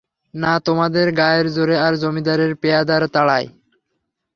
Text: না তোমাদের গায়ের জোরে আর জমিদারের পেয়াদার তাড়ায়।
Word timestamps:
না 0.33 0.53
তোমাদের 0.59 1.07
গায়ের 1.11 1.47
জোরে 1.53 1.75
আর 1.79 1.93
জমিদারের 1.95 2.51
পেয়াদার 2.55 3.03
তাড়ায়। 3.07 3.47